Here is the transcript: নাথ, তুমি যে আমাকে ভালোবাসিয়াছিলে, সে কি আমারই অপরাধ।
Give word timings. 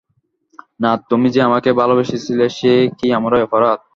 নাথ, 0.79 0.99
তুমি 1.09 1.27
যে 1.29 1.39
আমাকে 1.41 1.69
ভালোবাসিয়াছিলে, 1.73 2.45
সে 2.49 2.71
কি 2.97 3.07
আমারই 3.13 3.45
অপরাধ। 3.47 3.79